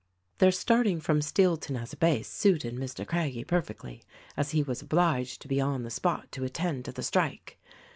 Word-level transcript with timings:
Their 0.39 0.51
starting 0.51 0.99
from 0.99 1.19
Steelton 1.21 1.79
as 1.79 1.93
a 1.93 1.95
base 1.95 2.27
suited 2.27 2.73
Mr. 2.75 3.05
Craggie 3.05 3.43
perfectly, 3.43 4.01
as 4.35 4.49
he 4.49 4.63
was 4.63 4.81
obliged 4.81 5.43
to 5.43 5.47
be 5.47 5.61
on 5.61 5.83
the 5.83 5.91
spot 5.91 6.31
to 6.31 6.43
attend 6.43 6.85
to 6.85 6.91
the 6.91 7.03
strike. 7.03 7.59